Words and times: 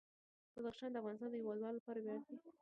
بدخشان 0.55 0.89
د 0.91 0.95
افغانستان 1.01 1.29
د 1.31 1.35
هیوادوالو 1.39 1.77
لپاره 1.79 1.99
ویاړ 2.01 2.21
دی. 2.27 2.35